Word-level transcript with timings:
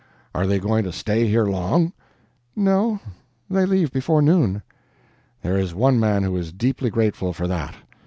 Are 0.33 0.47
they 0.47 0.57
going 0.57 0.83
to 0.85 0.91
stay 0.91 1.27
here 1.27 1.45
long?" 1.45 1.93
"No, 2.55 2.99
they 3.51 3.67
leave 3.67 3.91
before 3.91 4.19
noon." 4.23 4.63
"There 5.43 5.59
is 5.59 5.75
one 5.75 5.99
man 5.99 6.23
who 6.23 6.35
is 6.37 6.51
deeply 6.51 6.89
grateful 6.89 7.33
for 7.33 7.45
that. 7.45 7.75